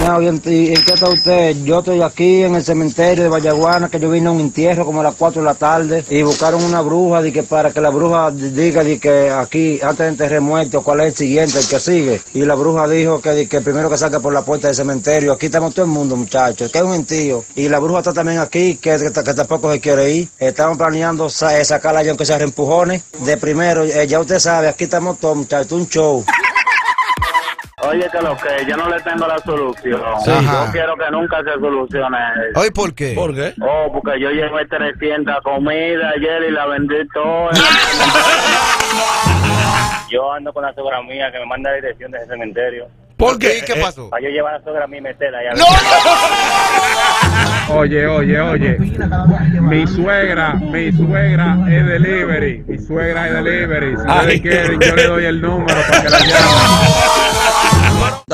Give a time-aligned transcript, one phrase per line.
[0.00, 1.56] ¿y en, qué está usted?
[1.64, 5.00] Yo estoy aquí en el cementerio de Vallaguana, que yo vine a un entierro como
[5.00, 7.90] a las 4 de la tarde y buscaron una bruja de que para que la
[7.90, 11.78] bruja diga de que aquí, antes de enterrar muerto, cuál es el siguiente, el que
[11.78, 12.20] sigue.
[12.34, 15.32] Y la bruja dijo que, de que primero que saque por la puerta del cementerio.
[15.32, 17.44] Aquí estamos todo el mundo, muchachos, que es un entío.
[17.54, 20.28] Y la bruja está también aquí, que, que, tampoco se quiere ir.
[20.38, 23.02] Estamos planeando sa- eh, sacarla ya aunque sea reempujones.
[23.24, 26.24] De primero, eh, ya usted sabe, aquí estamos todos, muchachos, un show.
[27.90, 30.00] Oye, que lo que yo no le tengo la solución.
[30.24, 30.30] Sí.
[30.30, 30.66] Ajá.
[30.66, 32.18] Yo quiero que nunca se solucione
[32.50, 32.60] eso.
[32.60, 33.12] Oye, ¿por qué?
[33.14, 33.52] ¿Por qué?
[33.60, 37.50] Oh, porque yo llevé 300 comidas ayer y la vendí toda.
[40.10, 42.86] yo ando con la sogra mía que me manda la dirección de ese cementerio.
[43.16, 43.58] ¿Por qué?
[43.58, 44.08] ¿Y qué Eh, pasó?
[44.08, 45.50] Para yo llevar a la sogra mía y meterla allá.
[47.68, 48.78] Oye, oye, oye.
[49.60, 52.64] Mi suegra, mi suegra es delivery.
[52.66, 53.94] Mi suegra es delivery.
[53.96, 57.29] Si ustedes quieren, yo le doy el número para que la llamen.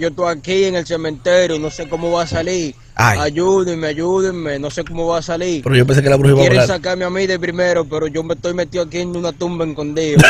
[0.00, 2.74] Yo estoy aquí en el cementerio y no sé cómo va a salir.
[2.94, 3.18] Ay.
[3.20, 5.62] Ayúdenme, ayúdenme, no sé cómo va a salir.
[5.62, 6.76] Pero yo pensé que la bruja iba a Quieren volar.
[6.76, 10.18] sacarme a mí de primero, pero yo me estoy metido aquí en una tumba escondido.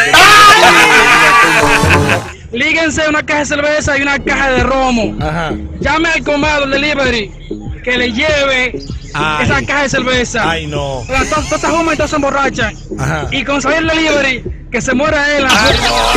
[2.53, 5.17] Líguense una caja de cerveza y una caja de romo.
[5.21, 5.53] Ajá.
[5.81, 7.31] Llame al comado del delivery
[7.85, 8.79] que le lleve
[9.15, 9.45] Ay.
[9.45, 10.51] esa caja de cerveza.
[10.51, 11.03] Ay, no.
[11.07, 12.75] Todas esas hombres todas se emborrachan.
[12.99, 13.27] Ajá.
[13.31, 15.47] Y con salir el delivery, que se muera él.
[15.49, 16.15] Ay, no,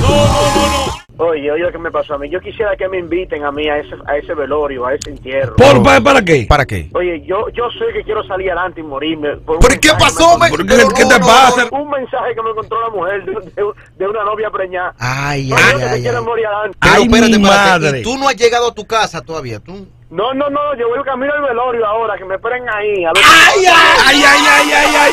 [0.00, 0.97] no, no, no, no.
[1.20, 2.30] Oye, oye, lo que me pasó a mí.
[2.30, 5.56] Yo quisiera que me inviten a mí a ese, a ese velorio, a ese entierro.
[5.56, 6.46] ¿Por, para, ¿Para qué?
[6.48, 6.88] ¿Para qué?
[6.94, 9.36] Oye, yo, yo sé que quiero salir adelante y morirme.
[9.38, 10.48] por ¿Pero qué pasó, me-?
[10.48, 10.74] ¿Por qué?
[10.76, 11.68] Pero ¿Qué no, te no, pasa?
[11.72, 14.94] Un mensaje que me encontró la mujer de, de- de una novia preñada.
[14.98, 16.02] Ay, ay, ay, ay.
[16.02, 16.78] quiero morir adelante.
[16.80, 17.98] Pero Ay, espérate, mi madre.
[17.98, 19.58] ¿Y tú no has llegado a tu casa todavía?
[19.58, 19.88] ¿Tú?
[20.10, 23.04] No, no, no, yo voy camino al velorio ahora, que me esperen ahí.
[23.04, 25.12] A ver ¡Ay, ay, ay, ay, ay, ay!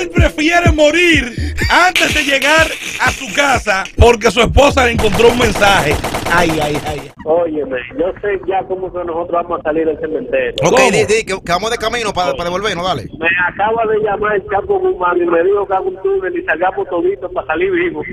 [0.00, 1.32] Él prefiere morir
[1.72, 2.66] antes de llegar
[3.00, 5.94] a su casa porque su esposa le encontró un mensaje.
[6.30, 7.10] Ay, ay, ay.
[7.24, 10.54] Óyeme, yo sé ya cómo que nosotros vamos a salir del cementerio.
[10.64, 13.04] Ok, di, di, que, que vamos de camino para, para devolvernos, dale.
[13.18, 16.44] Me acaba de llamar el Chapo Guzmán y me dijo que haga un túnel y
[16.44, 18.06] salgamos toditos para salir vivos.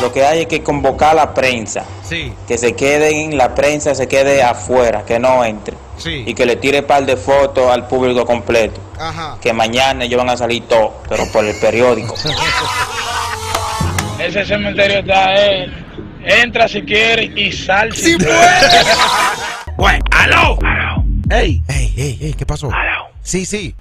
[0.00, 3.54] Lo que hay es que convocar a la prensa, Sí, que se quede en la
[3.54, 5.74] prensa, se quede afuera, que no entre.
[5.96, 6.24] Sí.
[6.26, 8.80] Y que le tire par de fotos al público completo.
[8.98, 9.36] Ajá.
[9.40, 12.14] Que mañana ellos van a salir todos, pero por el periódico.
[14.18, 15.72] Ese cementerio está él.
[16.24, 18.40] Entra si quieres y sal si ¡Sí, quieres.
[19.76, 20.56] Bueno, ¡aló!
[21.30, 21.62] ¡Ey!
[21.68, 22.70] Ey, ey, ey, ¿qué pasó?
[23.20, 23.74] Sí, sí.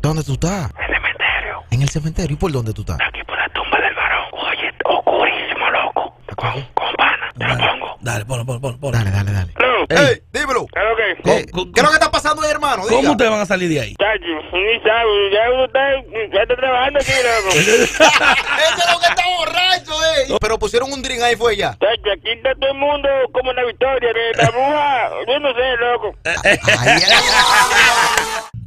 [0.00, 0.70] ¿Dónde tú estás?
[0.78, 1.64] El cementerio.
[1.72, 2.34] En el cementerio.
[2.34, 2.98] ¿Y por dónde tú estás?
[3.08, 4.24] Aquí por la tumba del varón.
[4.32, 6.14] Oye, oscurísimo, loco.
[6.36, 7.32] Con, con pana.
[7.36, 7.96] Te lo pongo.
[8.00, 8.78] Dale, ponlo, ponlo, ponlo.
[8.78, 8.98] ponlo.
[8.98, 9.52] Dale, dale, dale.
[9.88, 10.20] Ey.
[10.32, 10.66] Dímelo.
[10.66, 12.82] Claro que ¿Cómo- ¿Qué es lo que está pasando ahí, hermano?
[12.86, 12.96] Diga.
[12.96, 13.94] ¿Cómo ustedes van a salir de ahí?
[13.96, 17.48] Chacho, ni sabe, ya está, ya está trabajando aquí, loco.
[17.56, 20.36] Ese es lo que está borracho, eh.
[20.40, 21.70] Pero pusieron un drink ahí, fue ya.
[21.72, 25.10] Chacho, aquí está todo el mundo como en la victoria de la bruja.
[25.28, 26.14] Yo no sé, loco.
[26.24, 27.02] Ay, ay, ay.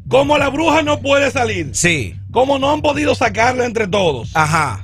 [0.09, 2.15] Como la bruja no puede salir, Sí.
[2.31, 4.83] como no han podido sacarla entre todos, Ajá.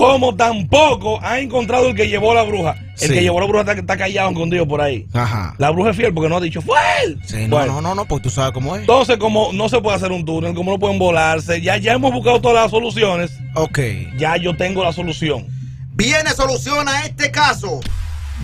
[0.00, 2.74] Como tampoco ha encontrado el que llevó la bruja.
[3.00, 3.14] El Sí.
[3.14, 5.06] que llevó la bruja está, está callado, escondido por ahí.
[5.12, 5.54] Ajá.
[5.58, 7.20] La bruja es fiel porque no ha dicho, ¡fue él!
[7.26, 8.80] Sí, no, Bueno, no, no, no, porque tú sabes cómo es.
[8.80, 12.12] Entonces, como no se puede hacer un túnel, como no pueden volarse, ya, ya hemos
[12.12, 13.78] buscado todas las soluciones, Ok.
[14.16, 15.46] ya yo tengo la solución.
[15.92, 17.80] Viene solución a este caso.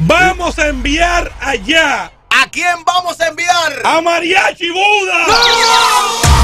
[0.00, 3.72] Vamos a enviar allá ¿A quién vamos a enviar?
[3.82, 5.26] a Mariachi Buda.
[5.26, 6.35] ¡No!